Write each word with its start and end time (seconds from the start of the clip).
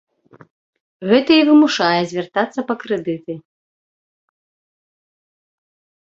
Гэта 1.09 1.31
і 1.41 1.41
вымушае 1.49 1.99
звяртацца 2.11 2.59
па 2.71 2.75
крэдыты. 2.83 3.35